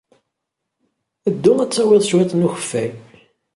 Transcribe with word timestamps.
Ddu 1.33 1.51
ad 1.59 1.69
d-tawyed 1.69 2.03
cwiṭ 2.09 2.31
n 2.35 2.45
ukeffay. 2.47 2.89